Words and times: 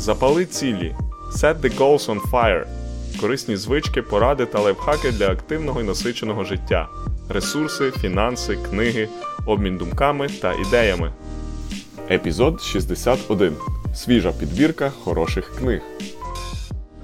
Запали 0.00 0.46
цілі. 0.46 0.94
Set 1.32 1.60
the 1.60 1.78
goals 1.78 2.10
on 2.10 2.30
fire. 2.30 2.66
Корисні 3.20 3.56
звички, 3.56 4.02
поради 4.02 4.46
та 4.46 4.60
лайфхаки 4.60 5.10
для 5.12 5.28
активного 5.28 5.80
і 5.80 5.84
насиченого 5.84 6.44
життя. 6.44 6.88
Ресурси, 7.28 7.90
фінанси, 7.90 8.58
книги, 8.70 9.08
обмін 9.46 9.76
думками 9.76 10.28
та 10.28 10.52
ідеями. 10.52 11.12
Епізод 12.10 12.60
61. 12.60 13.56
Свіжа 13.94 14.32
підбірка 14.32 14.90
хороших 14.90 15.50
книг. 15.58 15.82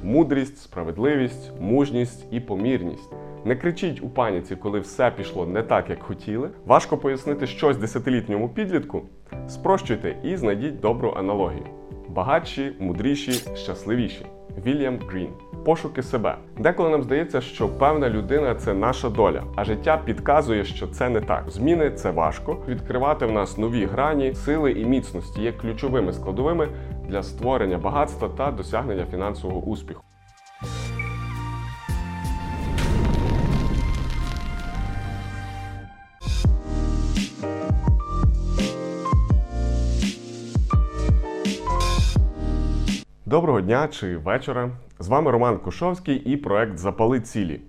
Мудрість, 0.03 0.59
справедливість, 0.59 1.51
мужність 1.61 2.25
і 2.31 2.41
помірність. 2.41 3.11
Не 3.45 3.57
кричіть 3.57 4.03
у 4.03 4.09
паніці, 4.09 4.57
коли 4.57 4.81
все 4.81 5.11
пішло 5.11 5.47
не 5.47 5.63
так, 5.63 5.91
як 5.91 6.03
хотіли. 6.03 6.51
Важко 6.67 6.99
пояснити 6.99 7.47
щось 7.47 7.77
десятилітньому 7.77 8.49
підлітку. 8.49 9.03
Спрощуйте 9.49 10.17
і 10.25 10.37
знайдіть 10.37 10.81
добру 10.81 11.15
аналогію. 11.17 11.76
Багатші, 12.17 12.73
мудріші, 12.81 13.33
щасливіші. 13.57 14.27
Вільям 14.67 14.99
Грін. 15.09 15.29
Пошуки 15.65 16.03
себе. 16.03 16.37
Деколи 16.59 16.91
нам 16.91 17.03
здається, 17.03 17.41
що 17.41 17.69
певна 17.69 18.11
людина 18.11 18.55
це 18.55 18.75
наша 18.75 19.09
доля, 19.11 19.43
а 19.57 19.65
життя 19.65 20.03
підказує, 20.05 20.65
що 20.65 20.87
це 20.87 21.09
не 21.09 21.21
так. 21.21 21.45
Зміни 21.49 21.91
це 21.91 22.11
важко. 22.11 22.57
Відкривати 22.69 23.27
в 23.27 23.33
нас 23.33 23.59
нові 23.59 23.87
грані, 23.87 24.35
сили 24.35 24.73
і 24.73 24.85
міцності 24.85 25.43
є 25.43 25.53
ключовими 25.53 26.13
складовими 26.13 26.69
для 27.09 27.23
створення 27.23 27.79
багатства 27.79 28.29
та 28.29 28.51
досягнення 28.51 29.07
фінансового 29.11 29.61
успіху. 29.61 30.03
Доброго 43.29 43.61
дня 43.61 43.89
чи 43.89 44.17
вечора. 44.17 44.71
З 44.99 45.09
вами 45.09 45.31
Роман 45.31 45.59
Кушовський 45.59 46.17
і 46.17 46.37
проект 46.37 46.79
Запали 46.79 47.21
цілі. 47.21 47.61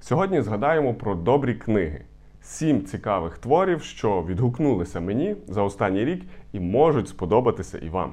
Сьогодні 0.00 0.42
згадаємо 0.42 0.94
про 0.94 1.14
добрі 1.14 1.54
книги. 1.54 2.04
Сім 2.42 2.84
цікавих 2.84 3.38
творів, 3.38 3.82
що 3.82 4.22
відгукнулися 4.22 5.00
мені 5.00 5.36
за 5.46 5.62
останній 5.62 6.04
рік 6.04 6.22
і 6.52 6.60
можуть 6.60 7.08
сподобатися 7.08 7.78
і 7.78 7.88
вам. 7.88 8.12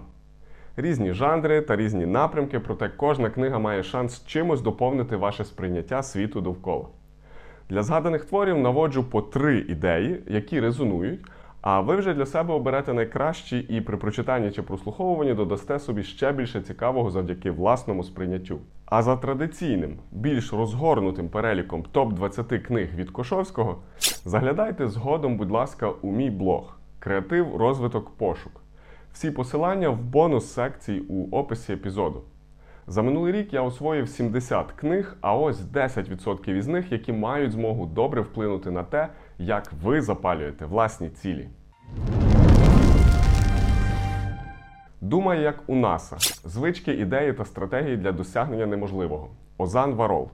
Різні 0.75 1.13
жанри 1.13 1.61
та 1.61 1.75
різні 1.75 2.05
напрямки, 2.05 2.59
проте 2.59 2.89
кожна 2.89 3.29
книга 3.29 3.59
має 3.59 3.83
шанс 3.83 4.25
чимось 4.25 4.61
доповнити 4.61 5.15
ваше 5.15 5.45
сприйняття 5.45 6.03
світу 6.03 6.41
довкола. 6.41 6.85
Для 7.69 7.83
згаданих 7.83 8.25
творів 8.25 8.57
наводжу 8.57 9.05
по 9.11 9.21
три 9.21 9.59
ідеї, 9.59 10.23
які 10.27 10.59
резонують, 10.59 11.25
а 11.61 11.81
ви 11.81 11.95
вже 11.95 12.13
для 12.13 12.25
себе 12.25 12.53
оберете 12.53 12.93
найкращі 12.93 13.59
і 13.59 13.81
при 13.81 13.97
прочитанні 13.97 14.51
чи 14.51 14.61
прослуховуванні 14.61 15.33
додасте 15.33 15.79
собі 15.79 16.03
ще 16.03 16.31
більше 16.31 16.61
цікавого 16.61 17.11
завдяки 17.11 17.51
власному 17.51 18.03
сприйняттю. 18.03 18.59
А 18.85 19.03
за 19.03 19.15
традиційним, 19.15 19.97
більш 20.11 20.53
розгорнутим 20.53 21.29
переліком 21.29 21.83
топ-20 21.93 22.59
книг 22.59 22.95
від 22.95 23.09
Кошовського 23.09 23.77
заглядайте 24.25 24.87
згодом, 24.87 25.37
будь 25.37 25.51
ласка, 25.51 25.91
у 26.01 26.11
мій 26.11 26.29
блог 26.29 26.77
Креатив, 26.99 27.55
розвиток, 27.55 28.09
пошук. 28.09 28.61
Всі 29.13 29.31
посилання 29.31 29.89
в 29.89 30.01
бонус 30.01 30.53
секції 30.53 30.99
у 30.99 31.37
описі 31.37 31.73
епізоду. 31.73 32.23
За 32.87 33.01
минулий 33.01 33.33
рік 33.33 33.53
я 33.53 33.61
освоїв 33.61 34.09
70 34.09 34.71
книг, 34.71 35.17
а 35.21 35.35
ось 35.35 35.61
10% 35.61 36.55
із 36.55 36.67
них, 36.67 36.91
які 36.91 37.13
мають 37.13 37.51
змогу 37.51 37.85
добре 37.85 38.21
вплинути 38.21 38.71
на 38.71 38.83
те, 38.83 39.09
як 39.39 39.73
ви 39.83 40.01
запалюєте 40.01 40.65
власні 40.65 41.09
цілі. 41.09 41.49
Думай, 45.01 45.41
як 45.41 45.63
у 45.67 45.75
НАСА. 45.75 46.17
Звички, 46.49 46.93
ідеї 46.93 47.33
та 47.33 47.45
стратегії 47.45 47.97
для 47.97 48.11
досягнення 48.11 48.65
неможливого. 48.65 49.29
Озан 49.57 49.93
Варол. 49.93 50.29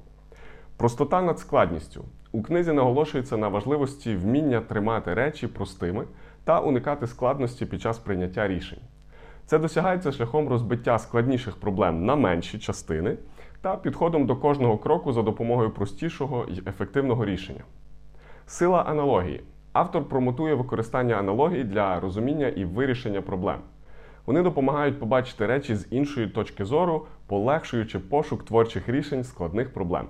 Простота 0.78 1.22
над 1.22 1.40
складністю. 1.40 2.06
У 2.31 2.42
книзі 2.42 2.74
наголошується 2.74 3.38
на 3.38 3.47
важливості 3.47 4.16
вміння 4.16 4.62
тримати 4.62 5.13
речі 5.13 5.47
простими 5.47 6.06
та 6.44 6.59
уникати 6.59 7.08
складності 7.08 7.66
під 7.66 7.81
час 7.81 8.00
прийняття 8.00 8.47
рішень. 8.47 8.80
Це 9.46 9.59
досягається 9.59 10.12
шляхом 10.12 10.50
розбиття 10.50 11.00
складніших 11.00 11.56
проблем 11.56 12.06
на 12.06 12.16
менші 12.16 12.59
частини 12.59 13.18
та 13.62 13.75
підходом 13.75 14.25
до 14.25 14.36
кожного 14.36 14.78
кроку 14.78 15.13
за 15.13 15.22
допомогою 15.22 15.72
простішого 15.72 16.46
і 16.46 16.69
ефективного 16.69 17.25
рішення. 17.25 17.63
Сила 18.48 18.81
аналогії. 18.81 19.44
Автор 19.74 20.09
промотує 20.09 20.54
використання 20.54 21.16
аналогій 21.16 21.64
для 21.64 22.00
розуміння 22.00 22.48
і 22.48 22.66
вирішення 22.66 23.22
проблем. 23.22 23.59
Вони 24.26 24.42
допомагають 24.42 25.00
побачити 25.00 25.46
речі 25.46 25.76
з 25.76 25.88
іншої 25.92 26.28
точки 26.28 26.66
зору, 26.66 27.08
полегшуючи 27.28 28.00
пошук 28.00 28.46
творчих 28.46 28.90
рішень 28.90 29.24
складних 29.24 29.74
проблем. 29.74 30.08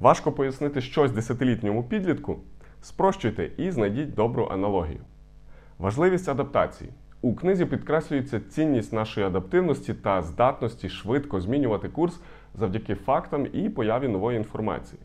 Важко 0.00 0.32
пояснити 0.32 0.80
щось 0.80 1.12
десятилітньому 1.12 1.84
підлітку. 1.84 2.38
Спрощуйте 2.82 3.50
і 3.56 3.70
знайдіть 3.70 4.14
добру 4.14 4.48
аналогію. 4.52 5.00
Важливість 5.78 6.28
адаптації. 6.28 6.90
У 7.22 7.34
книзі 7.34 7.66
підкреслюється 7.66 8.40
цінність 8.40 8.92
нашої 8.92 9.26
адаптивності 9.26 9.94
та 9.94 10.22
здатності 10.22 10.88
швидко 10.88 11.40
змінювати 11.40 11.88
курс 11.88 12.20
завдяки 12.54 12.94
фактам 12.94 13.46
і 13.52 13.68
появі 13.68 14.08
нової 14.08 14.38
інформації. 14.38 15.00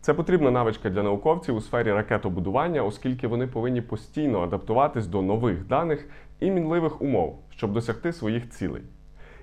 Це 0.00 0.14
потрібна 0.14 0.50
навичка 0.50 0.90
для 0.90 1.02
науковців 1.02 1.56
у 1.56 1.60
сфері 1.60 1.92
ракетобудування, 1.92 2.82
оскільки 2.82 3.26
вони 3.26 3.46
повинні 3.46 3.80
постійно 3.80 4.40
адаптуватись 4.40 5.06
до 5.06 5.22
нових 5.22 5.66
даних 5.66 6.08
і 6.40 6.50
мінливих 6.50 7.02
умов, 7.02 7.38
щоб 7.50 7.72
досягти 7.72 8.12
своїх 8.12 8.50
цілей. 8.50 8.82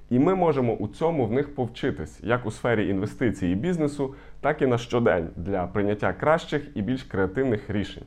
І 0.10 0.20
ми 0.20 0.36
можемо 0.36 0.74
у 0.74 0.88
цьому 0.88 1.26
в 1.26 1.32
них 1.32 1.56
повчитись 1.56 2.20
як 2.24 2.46
у 2.46 2.52
сфері 2.52 2.90
інвестицій 2.90 3.48
і 3.48 3.56
бізнесу, 3.56 4.14
так 4.42 4.62
і 4.62 4.68
на 4.68 4.78
щодень 4.78 5.30
для 5.36 5.68
прийняття 5.68 6.14
кращих 6.14 6.68
і 6.76 6.82
більш 6.82 7.04
креативних 7.04 7.70
рішень. 7.70 8.04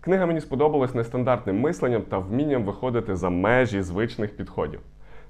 Книга 0.00 0.26
мені 0.26 0.40
сподобалась 0.40 0.94
нестандартним 0.94 1.60
мисленням 1.60 2.02
та 2.02 2.18
вмінням 2.18 2.64
виходити 2.64 3.16
за 3.16 3.30
межі 3.30 3.82
звичних 3.82 4.36
підходів. 4.36 4.80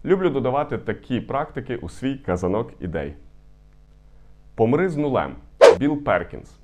Люблю 0.05 0.31
додавати 0.31 0.79
такі 0.79 1.21
практики 1.21 1.77
у 1.77 1.89
свій 1.89 2.15
казанок 2.15 2.73
ідей. 2.81 3.15
Помри 4.55 4.89
з 4.89 4.97
нулем. 4.97 5.35
Білл 5.81 5.97
Перкінс. 5.97 6.59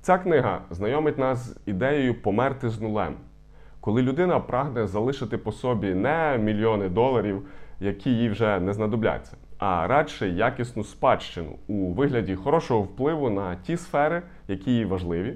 Ця 0.00 0.18
книга 0.18 0.60
знайомить 0.70 1.18
нас 1.18 1.38
з 1.38 1.56
ідеєю 1.66 2.22
померти 2.22 2.68
з 2.68 2.80
нулем. 2.80 3.14
Коли 3.80 4.02
людина 4.02 4.40
прагне 4.40 4.86
залишити 4.86 5.38
по 5.38 5.52
собі 5.52 5.94
не 5.94 6.38
мільйони 6.38 6.88
доларів, 6.88 7.46
які 7.80 8.10
їй 8.10 8.28
вже 8.28 8.60
не 8.60 8.72
знадобляться, 8.72 9.36
а 9.58 9.86
радше 9.86 10.28
якісну 10.28 10.84
спадщину 10.84 11.58
у 11.66 11.92
вигляді 11.92 12.34
хорошого 12.34 12.80
впливу 12.80 13.30
на 13.30 13.56
ті 13.56 13.76
сфери, 13.76 14.22
які 14.48 14.70
їй 14.70 14.84
важливі, 14.84 15.34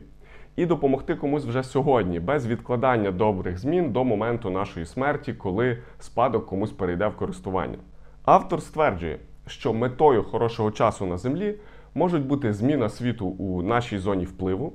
і 0.57 0.67
допомогти 0.67 1.15
комусь 1.15 1.45
вже 1.45 1.63
сьогодні, 1.63 2.21
без 2.21 2.47
відкладання 2.47 3.11
добрих 3.11 3.59
змін 3.59 3.93
до 3.93 4.05
моменту 4.05 4.51
нашої 4.51 4.87
смерті, 4.87 5.33
коли 5.33 5.79
спадок 5.99 6.47
комусь 6.47 6.73
перейде 6.73 7.07
в 7.07 7.17
користування. 7.17 7.79
Автор 8.25 8.63
стверджує, 8.63 9.19
що 9.47 9.73
метою 9.73 10.25
хорошого 10.25 10.71
часу 10.71 11.07
на 11.07 11.19
землі 11.19 11.55
можуть 11.95 12.27
бути 12.27 12.53
зміна 12.53 12.89
світу 12.89 13.27
у 13.27 13.63
нашій 13.63 13.99
зоні 13.99 14.25
впливу 14.25 14.73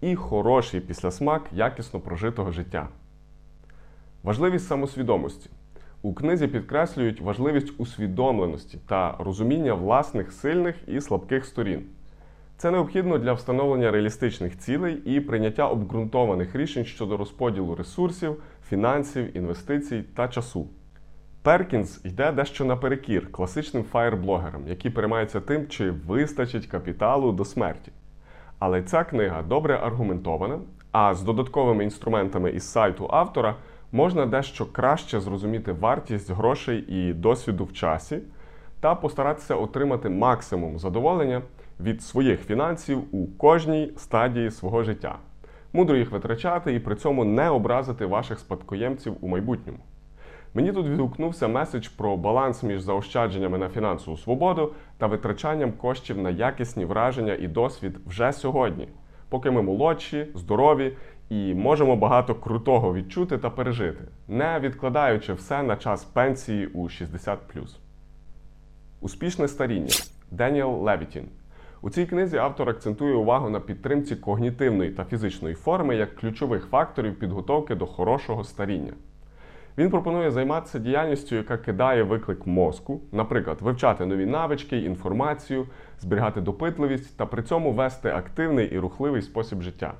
і 0.00 0.14
хороший 0.14 0.80
післясмак 0.80 1.42
якісно 1.52 2.00
прожитого 2.00 2.52
життя. 2.52 2.88
Важливість 4.22 4.66
самосвідомості. 4.66 5.50
У 6.02 6.14
книзі 6.14 6.46
підкреслюють 6.46 7.20
важливість 7.20 7.80
усвідомленості 7.80 8.78
та 8.86 9.16
розуміння 9.18 9.74
власних 9.74 10.32
сильних 10.32 10.74
і 10.86 11.00
слабких 11.00 11.44
сторін. 11.44 11.84
Це 12.56 12.70
необхідно 12.70 13.18
для 13.18 13.32
встановлення 13.32 13.90
реалістичних 13.90 14.58
цілей 14.58 14.94
і 15.04 15.20
прийняття 15.20 15.68
обґрунтованих 15.68 16.56
рішень 16.56 16.84
щодо 16.84 17.16
розподілу 17.16 17.74
ресурсів, 17.74 18.42
фінансів, 18.68 19.36
інвестицій 19.36 20.04
та 20.14 20.28
часу. 20.28 20.66
Перкінс 21.42 22.00
йде 22.04 22.32
дещо 22.32 22.64
наперекір 22.64 23.32
класичним 23.32 23.84
фаєр-блогерам, 23.92 24.68
які 24.68 24.90
переймаються 24.90 25.40
тим, 25.40 25.68
чи 25.68 25.90
вистачить 25.90 26.66
капіталу 26.66 27.32
до 27.32 27.44
смерті. 27.44 27.92
Але 28.58 28.82
ця 28.82 29.04
книга 29.04 29.42
добре 29.42 29.78
аргументована, 29.82 30.58
а 30.92 31.14
з 31.14 31.22
додатковими 31.22 31.84
інструментами 31.84 32.50
із 32.50 32.62
сайту 32.70 33.08
автора 33.10 33.56
можна 33.92 34.26
дещо 34.26 34.66
краще 34.66 35.20
зрозуміти 35.20 35.72
вартість 35.72 36.30
грошей 36.30 36.84
і 36.88 37.12
досвіду 37.12 37.64
в 37.64 37.72
часі 37.72 38.18
та 38.80 38.94
постаратися 38.94 39.54
отримати 39.54 40.08
максимум 40.08 40.78
задоволення 40.78 41.42
від 41.80 42.02
своїх 42.02 42.40
фінансів 42.40 43.14
у 43.14 43.26
кожній 43.26 43.92
стадії 43.96 44.50
свого 44.50 44.82
життя, 44.82 45.18
мудро 45.72 45.96
їх 45.96 46.10
витрачати 46.10 46.74
і 46.74 46.80
при 46.80 46.96
цьому 46.96 47.24
не 47.24 47.50
образити 47.50 48.06
ваших 48.06 48.38
спадкоємців 48.38 49.16
у 49.20 49.28
майбутньому. 49.28 49.78
Мені 50.58 50.72
тут 50.72 50.86
відгукнувся 50.86 51.48
меседж 51.48 51.88
про 51.88 52.16
баланс 52.16 52.62
між 52.62 52.80
заощадженнями 52.80 53.58
на 53.58 53.68
фінансову 53.68 54.16
свободу 54.16 54.72
та 54.96 55.06
витрачанням 55.06 55.72
коштів 55.72 56.18
на 56.18 56.30
якісні 56.30 56.84
враження 56.84 57.34
і 57.34 57.48
досвід 57.48 57.98
вже 58.06 58.32
сьогодні, 58.32 58.88
поки 59.28 59.50
ми 59.50 59.62
молодші, 59.62 60.26
здорові 60.34 60.96
і 61.28 61.54
можемо 61.54 61.96
багато 61.96 62.34
крутого 62.34 62.94
відчути 62.94 63.38
та 63.38 63.50
пережити, 63.50 64.04
не 64.28 64.60
відкладаючи 64.60 65.32
все 65.32 65.62
на 65.62 65.76
час 65.76 66.04
пенсії 66.04 66.66
у 66.66 66.88
60. 66.88 67.38
Успішне 69.00 69.48
старіння 69.48 69.94
Деніел 70.30 70.82
Левітін. 70.82 71.28
У 71.82 71.90
цій 71.90 72.06
книзі 72.06 72.36
автор 72.36 72.68
акцентує 72.68 73.14
увагу 73.14 73.50
на 73.50 73.60
підтримці 73.60 74.16
когнітивної 74.16 74.90
та 74.90 75.04
фізичної 75.04 75.54
форми 75.54 75.96
як 75.96 76.16
ключових 76.16 76.66
факторів 76.66 77.18
підготовки 77.18 77.74
до 77.74 77.86
хорошого 77.86 78.44
старіння. 78.44 78.92
Він 79.78 79.90
пропонує 79.90 80.30
займатися 80.30 80.78
діяльністю, 80.78 81.36
яка 81.36 81.58
кидає 81.58 82.02
виклик 82.02 82.46
мозку, 82.46 83.00
наприклад, 83.12 83.58
вивчати 83.60 84.06
нові 84.06 84.26
навички, 84.26 84.78
інформацію, 84.78 85.66
зберігати 86.00 86.40
допитливість 86.40 87.16
та 87.16 87.26
при 87.26 87.42
цьому 87.42 87.72
вести 87.72 88.08
активний 88.08 88.66
і 88.66 88.78
рухливий 88.78 89.22
спосіб 89.22 89.62
життя. 89.62 89.94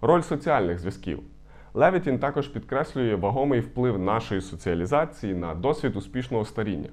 Роль 0.00 0.20
соціальних 0.20 0.78
зв'язків. 0.78 1.20
Левітін 1.74 2.18
також 2.18 2.48
підкреслює 2.48 3.14
вагомий 3.14 3.60
вплив 3.60 3.98
нашої 3.98 4.40
соціалізації 4.40 5.34
на 5.34 5.54
досвід 5.54 5.96
успішного 5.96 6.44
старіння. 6.44 6.88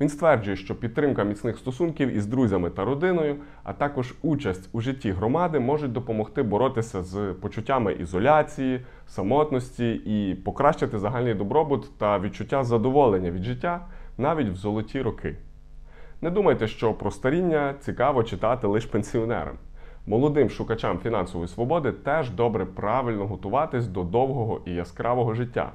Він 0.00 0.08
стверджує, 0.08 0.56
що 0.56 0.74
підтримка 0.74 1.24
міцних 1.24 1.58
стосунків 1.58 2.16
із 2.16 2.26
друзями 2.26 2.70
та 2.70 2.84
родиною, 2.84 3.36
а 3.62 3.72
також 3.72 4.14
участь 4.22 4.68
у 4.72 4.80
житті 4.80 5.12
громади 5.12 5.60
можуть 5.60 5.92
допомогти 5.92 6.42
боротися 6.42 7.02
з 7.02 7.34
почуттями 7.40 7.92
ізоляції, 7.92 8.80
самотності 9.06 9.92
і 9.92 10.34
покращити 10.34 10.98
загальний 10.98 11.34
добробут 11.34 11.98
та 11.98 12.18
відчуття 12.18 12.64
задоволення 12.64 13.30
від 13.30 13.42
життя 13.42 13.86
навіть 14.18 14.48
в 14.48 14.54
золоті 14.54 15.02
роки. 15.02 15.36
Не 16.20 16.30
думайте, 16.30 16.68
що 16.68 16.94
про 16.94 17.10
старіння 17.10 17.74
цікаво 17.80 18.24
читати 18.24 18.66
лише 18.66 18.88
пенсіонерам. 18.88 19.58
Молодим 20.06 20.50
шукачам 20.50 20.98
фінансової 20.98 21.48
свободи 21.48 21.92
теж 21.92 22.30
добре 22.30 22.64
правильно 22.64 23.26
готуватись 23.26 23.86
до 23.86 24.02
довгого 24.02 24.60
і 24.66 24.70
яскравого 24.70 25.34
життя. 25.34 25.72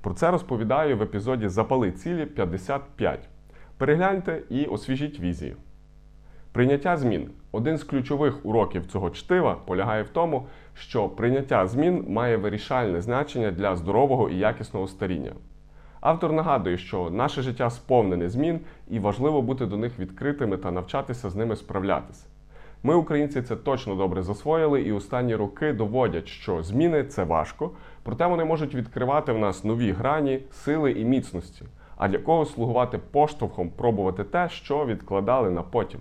Про 0.00 0.14
це 0.14 0.30
розповідаю 0.30 0.96
в 0.96 1.02
епізоді 1.02 1.48
Запали 1.48 1.92
цілі 1.92 2.26
55. 2.26 3.28
Перегляньте 3.78 4.42
і 4.50 4.64
освіжіть 4.64 5.20
візію. 5.20 5.56
Прийняття 6.52 6.96
змін. 6.96 7.30
Один 7.52 7.78
з 7.78 7.84
ключових 7.84 8.46
уроків 8.46 8.86
цього 8.86 9.10
чтива 9.10 9.54
полягає 9.54 10.02
в 10.02 10.08
тому, 10.08 10.46
що 10.74 11.08
прийняття 11.08 11.66
змін 11.66 12.04
має 12.08 12.36
вирішальне 12.36 13.00
значення 13.00 13.50
для 13.50 13.76
здорового 13.76 14.30
і 14.30 14.38
якісного 14.38 14.88
старіння. 14.88 15.32
Автор 16.00 16.32
нагадує, 16.32 16.78
що 16.78 17.10
наше 17.10 17.42
життя 17.42 17.70
сповнене 17.70 18.28
змін 18.28 18.60
і 18.88 18.98
важливо 18.98 19.42
бути 19.42 19.66
до 19.66 19.76
них 19.76 19.98
відкритими 19.98 20.56
та 20.56 20.70
навчатися 20.70 21.30
з 21.30 21.36
ними 21.36 21.56
справлятися. 21.56 22.26
Ми, 22.82 22.94
українці, 22.94 23.42
це 23.42 23.56
точно 23.56 23.94
добре 23.94 24.22
засвоїли, 24.22 24.82
і 24.82 24.92
останні 24.92 25.36
роки 25.36 25.72
доводять, 25.72 26.28
що 26.28 26.62
зміни 26.62 27.04
це 27.04 27.24
важко, 27.24 27.70
проте 28.02 28.26
вони 28.26 28.44
можуть 28.44 28.74
відкривати 28.74 29.32
в 29.32 29.38
нас 29.38 29.64
нові 29.64 29.92
грані, 29.92 30.40
сили 30.50 30.92
і 30.92 31.04
міцності, 31.04 31.64
а 31.98 32.08
для 32.08 32.18
кого 32.18 32.44
слугувати 32.44 32.98
поштовхом 32.98 33.70
пробувати 33.70 34.24
те, 34.24 34.48
що 34.48 34.86
відкладали 34.86 35.50
на 35.50 35.62
потім. 35.62 36.00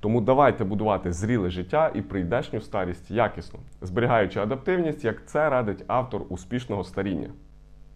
Тому 0.00 0.20
давайте 0.20 0.64
будувати 0.64 1.12
зріле 1.12 1.50
життя 1.50 1.90
і 1.94 2.02
прийдешню 2.02 2.60
старість 2.60 3.10
якісно, 3.10 3.58
зберігаючи 3.82 4.40
адаптивність, 4.40 5.04
як 5.04 5.26
це 5.26 5.50
радить 5.50 5.84
автор 5.86 6.22
успішного 6.28 6.84
старіння. 6.84 7.30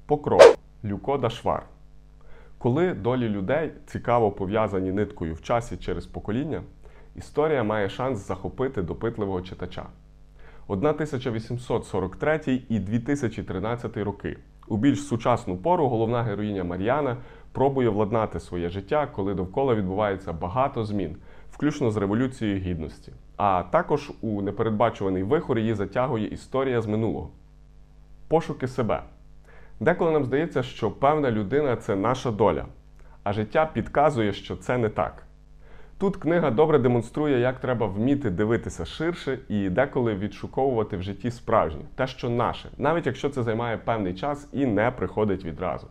Покров 0.07 0.59
Люко 0.85 1.19
Дашвар. 1.19 1.63
Коли 2.59 2.95
долі 2.95 3.29
людей 3.29 3.73
цікаво 3.87 4.31
пов'язані 4.31 4.93
ниткою 4.93 5.35
в 5.35 5.43
часі 5.43 5.77
через 5.77 6.07
покоління, 6.07 6.63
історія 7.17 7.63
має 7.65 7.89
шанс 7.89 8.27
захопити 8.27 8.83
допитливого 8.83 9.43
читача. 9.43 9.87
1843 10.67 12.63
і 12.69 12.79
2013 12.79 13.97
роки. 13.97 14.37
У 14.69 14.77
більш 14.77 15.03
сучасну 15.03 15.57
пору 15.57 15.89
головна 15.89 16.23
героїня 16.23 16.65
Мар'яна 16.65 17.17
пробує 17.53 17.89
владнати 17.89 18.41
своє 18.41 18.69
життя, 18.69 19.09
коли 19.13 19.35
довкола 19.35 19.75
відбувається 19.75 20.33
багато 20.33 20.85
змін, 20.85 21.17
включно 21.51 21.91
з 21.91 21.97
Революцією 21.97 22.59
Гідності. 22.59 23.13
А 23.37 23.63
також 23.71 24.13
у 24.21 24.43
непередбачуваний 24.43 25.23
вихор 25.23 25.59
її 25.59 25.75
затягує 25.75 26.27
історія 26.27 26.81
з 26.81 26.87
минулого. 26.87 27.31
Пошуки 28.29 28.69
себе. 28.69 29.03
Деколи 29.81 30.11
нам 30.11 30.25
здається, 30.25 30.63
що 30.63 30.91
певна 30.91 31.31
людина 31.31 31.77
це 31.77 31.97
наша 31.97 32.31
доля, 32.31 32.65
а 33.23 33.33
життя 33.33 33.71
підказує, 33.73 34.33
що 34.33 34.57
це 34.57 34.79
не 34.79 34.89
так. 34.89 35.28
Тут 36.01 36.17
книга 36.17 36.51
добре 36.51 36.79
демонструє, 36.79 37.41
як 37.41 37.61
треба 37.61 37.87
вміти 37.87 38.31
дивитися 38.31 38.85
ширше 38.85 39.39
і 39.49 39.71
деколи 39.71 40.15
відшуковувати 40.15 40.97
в 40.97 41.03
житті 41.03 41.31
справжнє, 41.31 41.81
те, 41.95 42.07
що 42.07 42.29
наше, 42.29 42.69
навіть 42.77 43.07
якщо 43.07 43.29
це 43.29 43.43
займає 43.43 43.77
певний 43.77 44.15
час 44.15 44.49
і 44.53 44.67
не 44.67 44.91
приходить 44.91 45.45
відразу. 45.45 45.87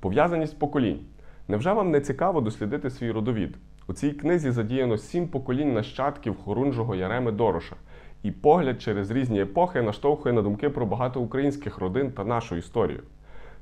Пов'язаність 0.00 0.58
поколінь. 0.58 1.00
Невже 1.48 1.72
вам 1.72 1.90
не 1.90 2.00
цікаво 2.00 2.40
дослідити 2.40 2.90
свій 2.90 3.10
родовід? 3.10 3.56
У 3.88 3.92
цій 3.92 4.10
книзі 4.10 4.50
задіяно 4.50 4.98
сім 4.98 5.28
поколінь 5.28 5.74
нащадків 5.74 6.36
хорунжого 6.36 6.94
Яреми 6.94 7.32
Дороша, 7.32 7.76
і 8.22 8.30
погляд 8.30 8.82
через 8.82 9.10
різні 9.10 9.40
епохи 9.40 9.82
наштовхує 9.82 10.34
на 10.34 10.42
думки 10.42 10.70
про 10.70 10.86
багато 10.86 11.20
українських 11.20 11.78
родин 11.78 12.12
та 12.12 12.24
нашу 12.24 12.56
історію. 12.56 13.02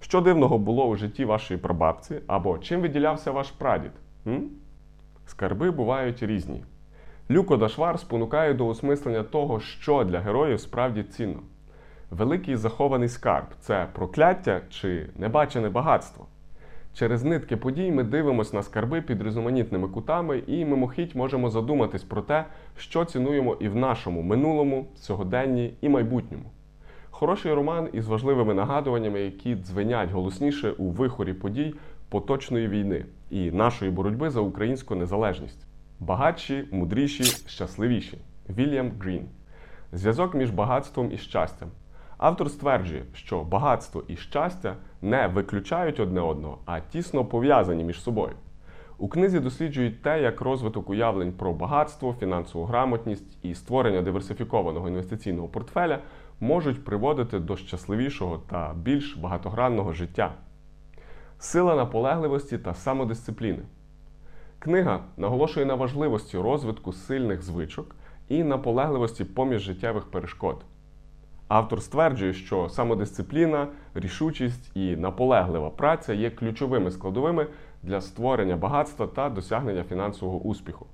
Що 0.00 0.20
дивного 0.20 0.58
було 0.58 0.86
у 0.86 0.96
житті 0.96 1.24
вашої 1.24 1.60
прабабці, 1.60 2.20
або 2.26 2.58
чим 2.58 2.80
виділявся 2.80 3.30
ваш 3.30 3.50
прадід? 3.50 3.92
М? 4.26 4.50
Скарби 5.28 5.70
бувають 5.70 6.22
різні. 6.22 6.64
Люко 7.30 7.56
Дашвар 7.56 7.98
спонукає 7.98 8.54
до 8.54 8.66
осмислення 8.66 9.22
того, 9.22 9.60
що 9.60 10.04
для 10.04 10.20
героїв 10.20 10.60
справді 10.60 11.02
цінно. 11.02 11.40
Великий 12.10 12.56
захований 12.56 13.08
скарб 13.08 13.46
це 13.60 13.86
прокляття 13.92 14.60
чи 14.70 15.06
небачене 15.16 15.68
багатство. 15.68 16.26
Через 16.94 17.24
нитки 17.24 17.56
подій 17.56 17.90
ми 17.90 18.04
дивимося 18.04 18.56
на 18.56 18.62
скарби 18.62 19.02
під 19.02 19.22
різноманітними 19.22 19.88
кутами 19.88 20.42
і 20.46 20.64
мимохідь 20.64 21.16
можемо 21.16 21.50
задуматись 21.50 22.04
про 22.04 22.22
те, 22.22 22.44
що 22.76 23.04
цінуємо 23.04 23.56
і 23.60 23.68
в 23.68 23.76
нашому 23.76 24.22
минулому, 24.22 24.86
сьогоденні 24.96 25.74
і 25.80 25.88
майбутньому. 25.88 26.50
Хороший 27.10 27.54
роман 27.54 27.88
із 27.92 28.08
важливими 28.08 28.54
нагадуваннями, 28.54 29.20
які 29.20 29.54
дзвенять 29.54 30.10
голосніше 30.10 30.70
у 30.70 30.90
вихорі 30.90 31.32
подій 31.32 31.74
поточної 32.08 32.68
війни 32.68 33.04
і 33.30 33.50
нашої 33.50 33.90
боротьби 33.90 34.30
за 34.30 34.40
українську 34.40 34.94
незалежність. 34.94 35.66
Багатші, 36.00 36.68
мудріші, 36.72 37.24
щасливіші. 37.48 38.18
Вільям 38.48 38.92
Грін. 39.00 39.28
Зв'язок 39.92 40.34
між 40.34 40.50
багатством 40.50 41.12
і 41.12 41.18
щастям. 41.18 41.68
Автор 42.18 42.50
стверджує, 42.50 43.04
що 43.12 43.44
багатство 43.44 44.04
і 44.08 44.16
щастя 44.16 44.76
не 45.02 45.26
виключають 45.26 46.00
одне 46.00 46.20
одного, 46.20 46.58
а 46.64 46.80
тісно 46.80 47.24
пов'язані 47.24 47.84
між 47.84 48.00
собою. 48.00 48.32
У 48.98 49.08
книзі 49.08 49.40
досліджують 49.40 50.02
те, 50.02 50.22
як 50.22 50.40
розвиток 50.40 50.90
уявлень 50.90 51.32
про 51.32 51.52
багатство, 51.52 52.16
фінансову 52.20 52.64
грамотність 52.64 53.44
і 53.44 53.54
створення 53.54 54.02
диверсифікованого 54.02 54.88
інвестиційного 54.88 55.48
портфеля 55.48 55.98
можуть 56.40 56.84
приводити 56.84 57.38
до 57.38 57.56
щасливішого 57.56 58.38
та 58.50 58.74
більш 58.76 59.16
багатогранного 59.16 59.92
життя. 59.92 60.32
Сила 61.40 61.76
наполегливості 61.76 62.58
та 62.58 62.74
самодисципліни. 62.74 63.62
Книга 64.58 65.04
наголошує 65.16 65.66
на 65.66 65.74
важливості 65.74 66.38
розвитку 66.38 66.92
сильних 66.92 67.42
звичок 67.42 67.96
і 68.28 68.44
наполегливості 68.44 69.24
поміж 69.24 69.62
життєвих 69.62 70.10
перешкод. 70.10 70.64
Автор 71.48 71.82
стверджує, 71.82 72.32
що 72.32 72.68
самодисципліна, 72.68 73.68
рішучість 73.94 74.76
і 74.76 74.96
наполеглива 74.96 75.70
праця 75.70 76.12
є 76.14 76.30
ключовими 76.30 76.90
складовими 76.90 77.46
для 77.82 78.00
створення 78.00 78.56
багатства 78.56 79.06
та 79.06 79.28
досягнення 79.28 79.84
фінансового 79.84 80.38
успіху. 80.38 80.86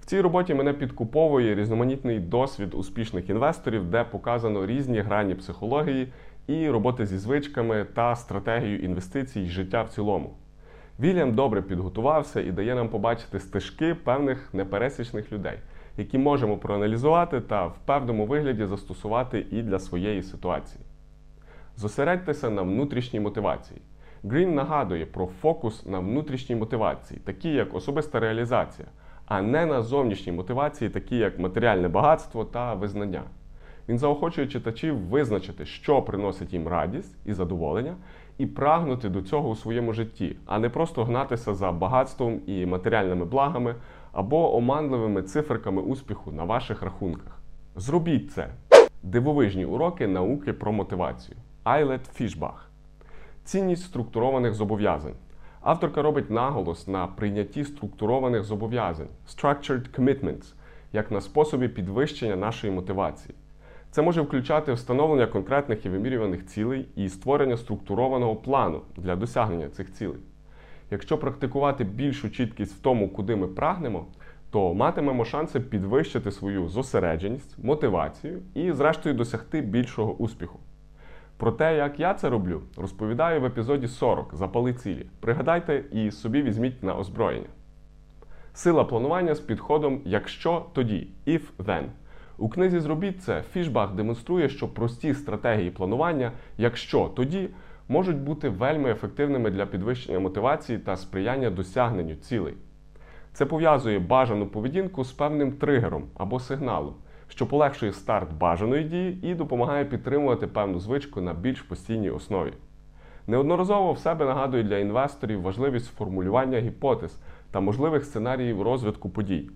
В 0.00 0.04
цій 0.04 0.20
роботі 0.20 0.54
мене 0.54 0.72
підкуповує 0.72 1.54
різноманітний 1.54 2.20
досвід 2.20 2.74
успішних 2.74 3.30
інвесторів, 3.30 3.90
де 3.90 4.04
показано 4.04 4.66
різні 4.66 5.00
грані 5.00 5.34
психології 5.34 6.12
і 6.48 6.70
роботи 6.70 7.06
зі 7.06 7.18
звичками 7.18 7.86
та 7.94 8.16
стратегією 8.16 8.78
інвестицій 8.78 9.40
і 9.40 9.46
життя 9.46 9.82
в 9.82 9.88
цілому. 9.88 10.34
Вільям 11.00 11.34
добре 11.34 11.62
підготувався 11.62 12.40
і 12.40 12.52
дає 12.52 12.74
нам 12.74 12.88
побачити 12.88 13.40
стежки 13.40 13.94
певних 13.94 14.54
непересічних 14.54 15.32
людей, 15.32 15.58
які 15.96 16.18
можемо 16.18 16.56
проаналізувати 16.56 17.40
та 17.40 17.66
в 17.66 17.78
певному 17.84 18.26
вигляді 18.26 18.66
застосувати 18.66 19.46
і 19.50 19.62
для 19.62 19.78
своєї 19.78 20.22
ситуації. 20.22 20.84
Зосередьтеся 21.76 22.50
на 22.50 22.62
внутрішній 22.62 23.20
мотивації. 23.20 23.80
Грін 24.24 24.54
нагадує 24.54 25.06
про 25.06 25.26
фокус 25.26 25.86
на 25.86 25.98
внутрішній 25.98 26.56
мотивації, 26.56 27.20
такі 27.24 27.48
як 27.48 27.74
особиста 27.74 28.20
реалізація, 28.20 28.88
а 29.26 29.42
не 29.42 29.66
на 29.66 29.82
зовнішній 29.82 30.32
мотивації, 30.32 30.90
такі 30.90 31.16
як 31.16 31.38
матеріальне 31.38 31.88
багатство 31.88 32.44
та 32.44 32.74
визнання. 32.74 33.22
Він 33.88 33.98
заохочує 33.98 34.46
читачів 34.46 34.98
визначити, 34.98 35.66
що 35.66 36.02
приносить 36.02 36.52
їм 36.52 36.68
радість 36.68 37.16
і 37.24 37.32
задоволення, 37.32 37.94
і 38.38 38.46
прагнути 38.46 39.08
до 39.08 39.22
цього 39.22 39.48
у 39.48 39.56
своєму 39.56 39.92
житті, 39.92 40.36
а 40.46 40.58
не 40.58 40.68
просто 40.68 41.04
гнатися 41.04 41.54
за 41.54 41.72
багатством 41.72 42.40
і 42.46 42.66
матеріальними 42.66 43.24
благами 43.24 43.74
або 44.12 44.56
оманливими 44.56 45.22
циферками 45.22 45.82
успіху 45.82 46.32
на 46.32 46.44
ваших 46.44 46.82
рахунках. 46.82 47.38
Зробіть 47.76 48.32
це. 48.32 48.48
Дивовижні 49.02 49.64
уроки 49.64 50.06
науки 50.06 50.52
про 50.52 50.72
мотивацію. 50.72 51.36
Айлет 51.64 52.06
Фішбах. 52.14 52.70
Цінність 53.44 53.84
структурованих 53.84 54.54
зобов'язань. 54.54 55.14
Авторка 55.60 56.02
робить 56.02 56.30
наголос 56.30 56.88
на 56.88 57.06
прийнятті 57.06 57.64
структурованих 57.64 58.44
зобов'язань 58.44 59.08
structured 59.28 59.98
commitments, 59.98 60.54
як 60.92 61.10
на 61.10 61.20
способі 61.20 61.68
підвищення 61.68 62.36
нашої 62.36 62.72
мотивації. 62.72 63.34
Це 63.90 64.02
може 64.02 64.20
включати 64.20 64.72
встановлення 64.72 65.26
конкретних 65.26 65.86
і 65.86 65.88
вимірюваних 65.88 66.46
цілей 66.46 66.88
і 66.96 67.08
створення 67.08 67.56
структурованого 67.56 68.36
плану 68.36 68.80
для 68.96 69.16
досягнення 69.16 69.68
цих 69.68 69.92
цілей. 69.92 70.20
Якщо 70.90 71.18
практикувати 71.18 71.84
більшу 71.84 72.30
чіткість 72.30 72.74
в 72.74 72.80
тому, 72.80 73.08
куди 73.08 73.36
ми 73.36 73.46
прагнемо, 73.46 74.06
то 74.50 74.74
матимемо 74.74 75.24
шанси 75.24 75.60
підвищити 75.60 76.30
свою 76.30 76.68
зосередженість, 76.68 77.64
мотивацію 77.64 78.42
і, 78.54 78.72
зрештою, 78.72 79.14
досягти 79.14 79.60
більшого 79.60 80.14
успіху. 80.14 80.58
Про 81.36 81.52
те, 81.52 81.76
як 81.76 82.00
я 82.00 82.14
це 82.14 82.30
роблю, 82.30 82.62
розповідаю 82.76 83.40
в 83.40 83.44
епізоді 83.44 83.88
40 83.88 84.34
Запали 84.34 84.74
цілі. 84.74 85.06
Пригадайте 85.20 85.84
і 85.92 86.10
собі 86.10 86.42
візьміть 86.42 86.82
на 86.82 86.98
озброєння. 86.98 87.48
Сила 88.54 88.84
планування 88.84 89.34
з 89.34 89.40
підходом 89.40 90.00
якщо 90.04 90.66
тоді, 90.72 91.08
if 91.26 91.40
then. 91.58 91.84
У 92.40 92.48
книзі 92.48 92.80
Зробіть 92.80 93.22
це 93.22 93.42
Фішбах 93.52 93.94
демонструє, 93.94 94.48
що 94.48 94.68
прості 94.68 95.14
стратегії 95.14 95.70
планування, 95.70 96.32
якщо 96.58 97.08
тоді, 97.16 97.48
можуть 97.88 98.18
бути 98.18 98.48
вельми 98.48 98.90
ефективними 98.90 99.50
для 99.50 99.66
підвищення 99.66 100.18
мотивації 100.18 100.78
та 100.78 100.96
сприяння 100.96 101.50
досягненню 101.50 102.14
цілей. 102.14 102.54
Це 103.32 103.46
пов'язує 103.46 103.98
бажану 103.98 104.46
поведінку 104.46 105.04
з 105.04 105.12
певним 105.12 105.52
тригером 105.52 106.04
або 106.16 106.40
сигналом, 106.40 106.94
що 107.28 107.46
полегшує 107.46 107.92
старт 107.92 108.32
бажаної 108.32 108.84
дії 108.84 109.18
і 109.22 109.34
допомагає 109.34 109.84
підтримувати 109.84 110.46
певну 110.46 110.80
звичку 110.80 111.20
на 111.20 111.34
більш 111.34 111.62
постійній 111.62 112.10
основі. 112.10 112.52
Неодноразово 113.26 113.92
в 113.92 113.98
себе 113.98 114.24
нагадує 114.24 114.62
для 114.62 114.78
інвесторів 114.78 115.42
важливість 115.42 115.94
формулювання 115.94 116.58
гіпотез 116.58 117.20
та 117.50 117.60
можливих 117.60 118.04
сценаріїв 118.04 118.62
розвитку 118.62 119.10
подій. 119.10 119.50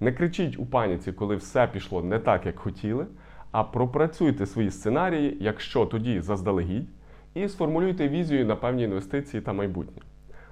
Не 0.00 0.12
кричіть 0.12 0.58
у 0.58 0.66
паніці, 0.66 1.12
коли 1.12 1.36
все 1.36 1.66
пішло 1.66 2.02
не 2.02 2.18
так, 2.18 2.46
як 2.46 2.58
хотіли, 2.58 3.06
а 3.50 3.64
пропрацюйте 3.64 4.46
свої 4.46 4.70
сценарії, 4.70 5.36
якщо 5.40 5.86
тоді 5.86 6.20
заздалегідь, 6.20 6.88
і 7.34 7.48
сформулюйте 7.48 8.08
візію 8.08 8.46
на 8.46 8.56
певні 8.56 8.82
інвестиції 8.82 9.40
та 9.40 9.52
майбутнє. 9.52 10.02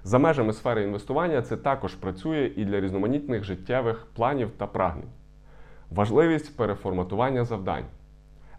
За 0.04 0.18
межами 0.18 0.52
сфери 0.52 0.82
інвестування 0.82 1.42
це 1.42 1.56
також 1.56 1.94
працює 1.94 2.50
і 2.56 2.64
для 2.64 2.80
різноманітних 2.80 3.44
життєвих 3.44 4.06
планів 4.14 4.50
та 4.56 4.66
прагнень. 4.66 5.08
Важливість 5.90 6.56
переформатування 6.56 7.44
завдань. 7.44 7.84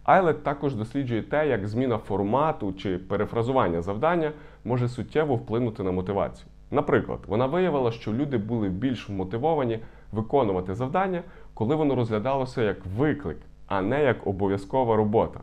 Айлет 0.04 0.42
також 0.42 0.74
досліджує 0.74 1.22
те, 1.22 1.48
як 1.48 1.68
зміна 1.68 1.98
формату 1.98 2.72
чи 2.72 2.98
перефразування 2.98 3.82
завдання 3.82 4.32
може 4.64 4.88
суттєво 4.88 5.34
вплинути 5.34 5.82
на 5.82 5.90
мотивацію. 5.90 6.48
Наприклад, 6.70 7.18
вона 7.26 7.46
виявила, 7.46 7.92
що 7.92 8.12
люди 8.12 8.38
були 8.38 8.68
більш 8.68 9.08
мотивовані 9.08 9.78
виконувати 10.12 10.74
завдання, 10.74 11.22
коли 11.54 11.74
воно 11.74 11.94
розглядалося 11.94 12.62
як 12.62 12.86
виклик, 12.96 13.38
а 13.66 13.82
не 13.82 14.04
як 14.04 14.26
обов'язкова 14.26 14.96
робота. 14.96 15.40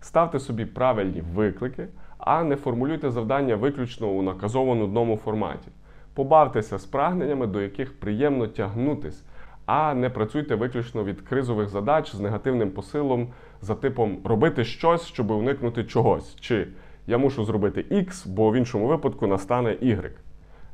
Ставте 0.00 0.38
собі 0.38 0.64
правильні 0.64 1.20
виклики, 1.34 1.88
а 2.18 2.44
не 2.44 2.56
формулюйте 2.56 3.10
завдання 3.10 3.56
виключно 3.56 4.08
у 4.08 4.22
наказово 4.22 4.74
нудному 4.74 5.16
форматі. 5.16 5.68
Побавтеся 6.14 6.78
з 6.78 6.86
прагненнями, 6.86 7.46
до 7.46 7.60
яких 7.60 8.00
приємно 8.00 8.46
тягнутись, 8.46 9.24
а 9.66 9.94
не 9.94 10.10
працюйте 10.10 10.54
виключно 10.54 11.04
від 11.04 11.20
кризових 11.20 11.68
задач 11.68 12.14
з 12.14 12.20
негативним 12.20 12.70
посилом 12.70 13.28
за 13.60 13.74
типом 13.74 14.18
робити 14.24 14.64
щось, 14.64 15.06
щоб 15.06 15.30
уникнути 15.30 15.84
чогось, 15.84 16.36
чи 16.40 16.68
я 17.06 17.18
мушу 17.18 17.44
зробити 17.44 17.84
X, 17.90 18.28
бо 18.28 18.50
в 18.50 18.54
іншому 18.54 18.86
випадку 18.86 19.26
настане 19.26 19.70
Y. 19.70 20.10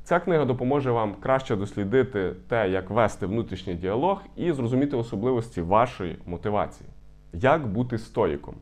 Ця 0.07 0.21
книга 0.21 0.45
допоможе 0.45 0.91
вам 0.91 1.15
краще 1.15 1.57
дослідити 1.57 2.33
те, 2.49 2.71
як 2.71 2.91
вести 2.91 3.27
внутрішній 3.27 3.75
діалог 3.75 4.23
і 4.37 4.53
зрозуміти 4.53 4.97
особливості 4.97 5.61
вашої 5.61 6.17
мотивації. 6.27 6.91
Як 7.33 7.67
бути 7.67 7.99
стоїком? 7.99 8.55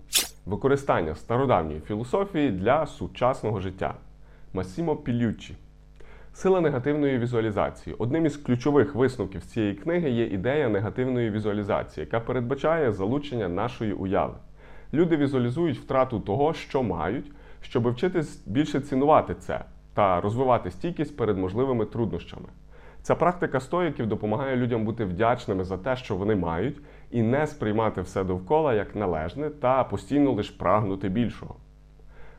Використання 0.47 1.15
стародавньої 1.15 1.81
філософії 1.81 2.51
для 2.51 2.87
сучасного 2.87 3.61
життя. 3.61 3.95
Масімо 4.53 4.97
Пілюччі. 4.97 5.57
Сила 6.33 6.61
негативної 6.61 7.19
візуалізації. 7.19 7.97
Одним 7.99 8.27
із 8.27 8.37
ключових 8.37 8.95
висновків 8.95 9.45
цієї 9.45 9.75
книги 9.75 10.11
є 10.11 10.27
ідея 10.27 10.69
негативної 10.69 11.31
візуалізації, 11.31 12.05
яка 12.05 12.21
передбачає 12.21 12.93
залучення 12.93 13.49
нашої 13.49 13.93
уяви. 13.93 14.35
Люди 14.93 15.17
візуалізують 15.17 15.79
втрату 15.79 16.21
того, 16.21 16.55
що 16.55 16.83
мають, 16.83 17.33
щоб 17.61 17.89
вчитись 17.89 18.47
більше 18.47 18.81
цінувати 18.81 19.35
це 19.35 19.65
та 19.95 20.21
розвивати 20.21 20.71
стійкість 20.71 21.17
перед 21.17 21.39
можливими 21.39 21.85
труднощами. 21.87 22.49
Ця 23.03 23.15
практика 23.15 23.61
стоїків 23.61 24.07
допомагає 24.07 24.57
людям 24.57 24.85
бути 24.85 25.05
вдячними 25.05 25.65
за 25.65 25.79
те, 25.79 25.97
що 25.97 26.17
вони 26.17 26.37
мають, 26.37 26.81
і 27.11 27.23
не 27.23 27.47
сприймати 27.47 28.01
все 28.01 28.25
довкола 28.25 28.75
як 28.75 28.97
належне 28.97 29.51
та 29.51 29.85
постійно 29.85 30.33
лише 30.33 30.55
прагнути 30.59 31.09
більшого. 31.09 31.55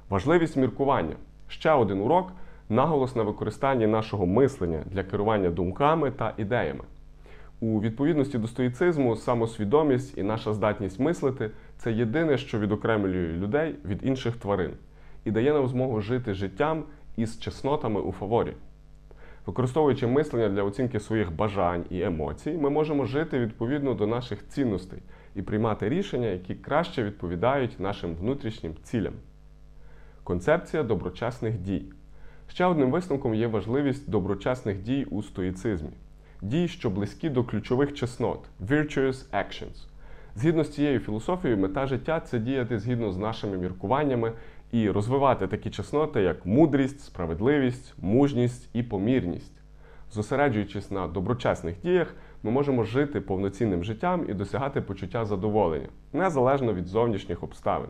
Важливість 0.09 0.57
міркування 0.57 1.15
ще 1.47 1.71
один 1.71 2.01
урок 2.01 2.31
наголос 2.69 3.15
на 3.15 3.23
використанні 3.23 3.87
нашого 3.87 4.25
мислення 4.25 4.83
для 4.85 5.03
керування 5.03 5.49
думками 5.49 6.11
та 6.11 6.33
ідеями. 6.37 6.83
У 7.59 7.81
відповідності 7.81 8.37
до 8.37 8.47
стоїцизму, 8.47 9.15
самосвідомість 9.15 10.17
і 10.17 10.23
наша 10.23 10.53
здатність 10.53 10.99
мислити 10.99 11.51
це 11.77 11.91
єдине, 11.91 12.37
що 12.37 12.59
відокремлює 12.59 13.27
людей 13.27 13.75
від 13.85 14.05
інших 14.05 14.37
тварин 14.37 14.71
і 15.25 15.31
дає 15.31 15.53
нам 15.53 15.67
змогу 15.67 16.01
жити 16.01 16.33
життям 16.33 16.83
із 17.17 17.39
чеснотами 17.39 18.01
у 18.01 18.11
фаворі. 18.11 18.53
Використовуючи 19.45 20.07
мислення 20.07 20.49
для 20.49 20.63
оцінки 20.63 20.99
своїх 20.99 21.31
бажань 21.31 21.85
і 21.89 22.01
емоцій, 22.01 22.51
ми 22.51 22.69
можемо 22.69 23.05
жити 23.05 23.39
відповідно 23.39 23.93
до 23.93 24.07
наших 24.07 24.47
цінностей 24.47 24.99
і 25.35 25.41
приймати 25.41 25.89
рішення, 25.89 26.27
які 26.27 26.55
краще 26.55 27.03
відповідають 27.03 27.79
нашим 27.79 28.15
внутрішнім 28.15 28.73
цілям. 28.83 29.13
Концепція 30.23 30.83
доброчесних 30.83 31.57
дій. 31.57 31.85
Ще 32.47 32.65
одним 32.65 32.91
висновком 32.91 33.35
є 33.35 33.47
важливість 33.47 34.09
доброчесних 34.09 34.81
дій 34.81 35.07
у 35.11 35.23
стоїцизмі. 35.23 35.89
Дій, 36.41 36.67
що 36.67 36.89
близькі 36.89 37.29
до 37.29 37.43
ключових 37.43 37.93
чеснот 37.93 38.39
virtuous 38.67 39.25
actions. 39.31 39.87
Згідно 40.35 40.63
з 40.63 40.69
цією 40.69 40.99
філософією, 40.99 41.59
мета 41.59 41.87
життя 41.87 42.19
це 42.19 42.39
діяти 42.39 42.79
згідно 42.79 43.11
з 43.11 43.17
нашими 43.17 43.57
міркуваннями 43.57 44.31
і 44.73 44.89
розвивати 44.89 45.47
такі 45.47 45.69
чесноти, 45.69 46.21
як 46.21 46.45
мудрість, 46.45 46.99
справедливість, 46.99 47.93
мужність 48.01 48.69
і 48.73 48.83
помірність. 48.83 49.61
Зосереджуючись 50.11 50.91
на 50.91 51.07
доброчесних 51.07 51.81
діях, 51.81 52.15
ми 52.43 52.51
можемо 52.51 52.83
жити 52.83 53.21
повноцінним 53.21 53.83
життям 53.83 54.25
і 54.29 54.33
досягати 54.33 54.81
почуття 54.81 55.25
задоволення, 55.25 55.87
незалежно 56.13 56.73
від 56.73 56.87
зовнішніх 56.87 57.43
обставин. 57.43 57.89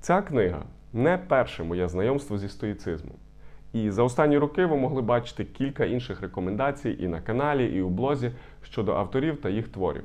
Ця 0.00 0.22
книга 0.22 0.62
не 0.92 1.18
перше 1.18 1.64
моє 1.64 1.88
знайомство 1.88 2.38
зі 2.38 2.48
стоїцизмом. 2.48 3.16
І 3.72 3.90
за 3.90 4.02
останні 4.02 4.38
роки 4.38 4.66
ви 4.66 4.76
могли 4.76 5.02
бачити 5.02 5.44
кілька 5.44 5.84
інших 5.84 6.20
рекомендацій 6.20 6.96
і 7.00 7.08
на 7.08 7.20
каналі, 7.20 7.66
і 7.76 7.82
у 7.82 7.88
блозі 7.88 8.32
щодо 8.62 8.94
авторів 8.94 9.40
та 9.40 9.48
їх 9.48 9.68
творів. 9.68 10.04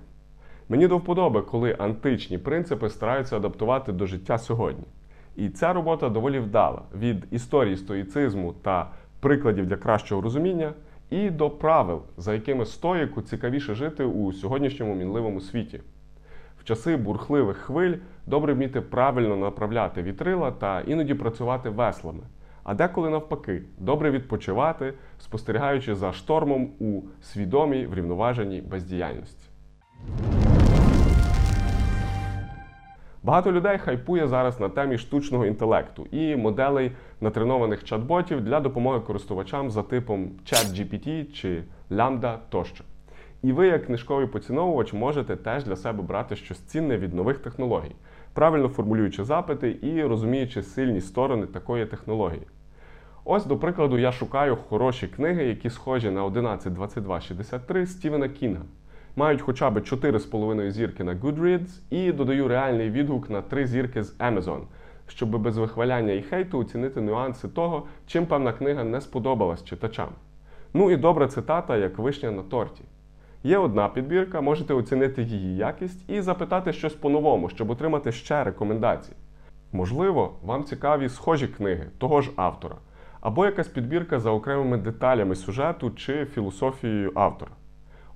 Мені 0.69 0.87
до 0.87 0.97
вподоби, 0.97 1.41
коли 1.41 1.75
античні 1.79 2.37
принципи 2.37 2.89
стараються 2.89 3.37
адаптувати 3.37 3.91
до 3.91 4.05
життя 4.05 4.37
сьогодні. 4.37 4.85
І 5.35 5.49
ця 5.49 5.73
робота 5.73 6.09
доволі 6.09 6.39
вдала 6.39 6.81
від 6.99 7.25
історії 7.31 7.77
стоїцизму 7.77 8.53
та 8.53 8.89
прикладів 9.19 9.65
для 9.65 9.77
кращого 9.77 10.21
розуміння 10.21 10.73
і 11.09 11.29
до 11.29 11.49
правил, 11.49 12.01
за 12.17 12.33
якими 12.33 12.65
стоїку 12.65 13.21
цікавіше 13.21 13.75
жити 13.75 14.03
у 14.03 14.33
сьогоднішньому 14.33 14.95
мінливому 14.95 15.41
світі. 15.41 15.81
В 16.59 16.63
часи 16.63 16.97
бурхливих 16.97 17.57
хвиль 17.57 17.95
добре 18.27 18.53
вміти 18.53 18.81
правильно 18.81 19.35
направляти 19.35 20.01
вітрила 20.01 20.51
та 20.51 20.81
іноді 20.81 21.13
працювати 21.13 21.69
веслами. 21.69 22.23
А 22.63 22.73
деколи 22.73 23.09
навпаки, 23.09 23.61
добре 23.77 24.11
відпочивати, 24.11 24.93
спостерігаючи 25.19 25.95
за 25.95 26.13
штормом 26.13 26.69
у 26.79 27.01
свідомій 27.21 27.85
врівноваженій 27.85 28.61
бездіяльності. 28.61 29.49
Багато 33.25 33.51
людей 33.51 33.77
хайпує 33.77 34.27
зараз 34.27 34.59
на 34.59 34.69
темі 34.69 34.97
штучного 34.97 35.45
інтелекту 35.45 36.07
і 36.11 36.35
моделей 36.35 36.91
натренованих 37.21 37.83
чат-ботів 37.83 38.41
для 38.41 38.59
допомоги 38.59 38.99
користувачам 38.99 39.71
за 39.71 39.83
типом 39.83 40.29
ChatGPT 40.45 41.33
чи 41.33 41.63
Lambda 41.91 42.37
тощо. 42.49 42.83
І 43.43 43.51
ви, 43.51 43.67
як 43.67 43.85
книжковий 43.85 44.27
поціновувач, 44.27 44.93
можете 44.93 45.35
теж 45.35 45.63
для 45.63 45.75
себе 45.75 46.03
брати 46.03 46.35
щось 46.35 46.59
цінне 46.59 46.97
від 46.97 47.13
нових 47.13 47.37
технологій, 47.37 47.95
правильно 48.33 48.67
формулюючи 48.67 49.23
запити 49.23 49.77
і 49.81 50.03
розуміючи 50.03 50.63
сильні 50.63 51.01
сторони 51.01 51.45
такої 51.45 51.85
технології. 51.85 52.47
Ось, 53.23 53.45
до 53.45 53.57
прикладу, 53.57 53.97
я 53.97 54.11
шукаю 54.11 54.55
хороші 54.55 55.07
книги, 55.07 55.45
які 55.45 55.69
схожі 55.69 56.09
на 56.09 56.25
11.22.63 56.25 57.85
Стівена 57.85 58.29
Кінга 58.29 58.63
мають 59.15 59.41
хоча 59.41 59.69
б 59.69 59.77
4,5 59.77 60.71
зірки 60.71 61.03
на 61.03 61.15
Goodreads 61.15 61.79
і 61.89 62.11
додаю 62.11 62.47
реальний 62.47 62.89
відгук 62.89 63.29
на 63.29 63.41
3 63.41 63.67
зірки 63.67 64.03
з 64.03 64.17
Amazon 64.17 64.61
щоб 65.07 65.29
без 65.29 65.57
вихваляння 65.57 66.13
і 66.13 66.21
хейту 66.21 66.59
оцінити 66.59 67.01
нюанси 67.01 67.47
того, 67.47 67.83
чим 68.07 68.25
певна 68.25 68.53
книга 68.53 68.83
не 68.83 69.01
сподобалась 69.01 69.63
читачам. 69.63 70.09
Ну 70.73 70.91
і 70.91 70.97
добра 70.97 71.27
цитата, 71.27 71.77
як 71.77 71.97
вишня 71.97 72.31
на 72.31 72.43
торті. 72.43 72.81
Є 73.43 73.57
одна 73.57 73.89
підбірка, 73.89 74.41
можете 74.41 74.73
оцінити 74.73 75.23
її 75.23 75.57
якість 75.57 76.09
і 76.09 76.21
запитати 76.21 76.73
щось 76.73 76.93
по-новому, 76.93 77.49
щоб 77.49 77.69
отримати 77.69 78.11
ще 78.11 78.43
рекомендації. 78.43 79.17
Можливо, 79.71 80.33
вам 80.43 80.63
цікаві 80.63 81.09
схожі 81.09 81.47
книги 81.47 81.85
того 81.97 82.21
ж 82.21 82.31
автора, 82.35 82.75
або 83.21 83.45
якась 83.45 83.67
підбірка 83.67 84.19
за 84.19 84.31
окремими 84.31 84.77
деталями 84.77 85.35
сюжету 85.35 85.91
чи 85.91 86.25
філософією 86.25 87.11
автора. 87.15 87.51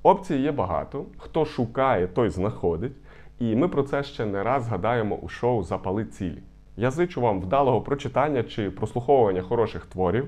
Опцій 0.03 0.36
є 0.36 0.51
багато. 0.51 1.06
Хто 1.18 1.46
шукає, 1.46 2.08
той 2.08 2.29
знаходить. 2.29 2.94
І 3.39 3.56
ми 3.56 3.68
про 3.68 3.84
це 3.84 4.03
ще 4.03 4.25
не 4.25 4.44
раз 4.44 4.63
згадаємо 4.63 5.15
у 5.15 5.27
шоу 5.27 5.63
Запали 5.63 6.06
цілі. 6.06 6.44
Я 6.77 6.91
зичу 6.91 7.22
вам 7.22 7.41
вдалого 7.41 7.82
прочитання 7.82 8.44
чи 8.44 8.72
прослуховування 8.72 9.41
хороших 9.41 9.86
творів. 9.86 10.27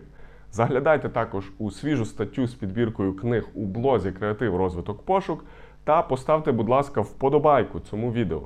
Заглядайте 0.51 1.10
також 1.10 1.51
у 1.58 1.72
свіжу 1.72 2.06
статтю 2.06 2.48
з 2.48 2.54
підбіркою 2.54 3.16
книг 3.16 3.48
у 3.54 3.66
блозі 3.66 4.12
Креатив 4.12 4.56
Розвиток 4.56 5.06
Пошук 5.06 5.46
та 5.84 6.01
поставте, 6.01 6.51
будь 6.51 6.70
ласка, 6.70 7.01
вподобайку 7.01 7.80
цьому 7.80 8.12
відео. 8.12 8.42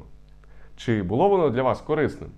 Чи 0.75 1.03
було 1.03 1.29
воно 1.29 1.49
для 1.49 1.63
вас 1.63 1.81
корисним? 1.81 2.29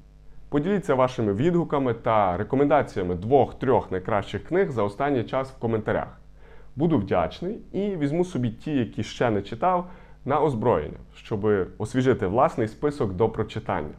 Поділіться 0.50 0.96
вашими 0.96 1.34
відгуками 1.34 1.94
та 1.94 2.38
рекомендаціями 2.38 3.16
двох-трьох 3.16 3.92
найкращих 3.92 4.44
книг 4.44 4.72
за 4.72 4.84
останній 4.84 5.24
час 5.24 5.52
в 5.52 5.60
коментарях. 5.60 6.20
Буду 6.78 6.98
вдячний 6.98 7.60
і 7.72 7.96
візьму 7.96 8.26
собі 8.26 8.50
ті, 8.50 8.72
які 8.72 9.04
ще 9.04 9.32
не 9.32 9.42
читав, 9.42 9.90
на 10.26 10.42
озброєння, 10.42 10.98
щоб 11.16 11.48
освіжити 11.78 12.28
власний 12.28 12.68
список 12.68 13.14
до 13.14 13.30
прочитання. 13.30 13.94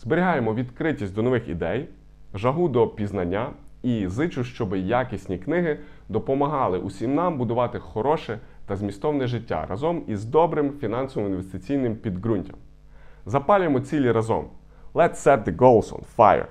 Зберігаємо 0.00 0.54
відкритість 0.54 1.14
до 1.14 1.22
нових 1.22 1.48
ідей, 1.48 1.88
жагу 2.34 2.68
до 2.68 2.88
пізнання 2.88 3.50
і 3.82 4.08
зичу, 4.08 4.44
щоб 4.44 4.76
якісні 4.76 5.38
книги 5.38 5.78
допомагали 6.08 6.78
усім 6.78 7.14
нам 7.14 7.38
будувати 7.38 7.78
хороше 7.78 8.38
та 8.66 8.76
змістовне 8.76 9.26
життя 9.26 9.66
разом 9.68 10.02
із 10.06 10.24
добрим 10.24 10.72
фінансовим 10.80 11.30
інвестиційним 11.30 11.96
підґрунтям. 11.96 12.56
Запалюємо 13.26 13.80
цілі 13.80 14.12
разом. 14.12 14.44
Let's 14.94 15.16
set 15.16 15.44
the 15.44 15.56
goals 15.56 15.92
on 15.92 16.02
fire! 16.16 16.46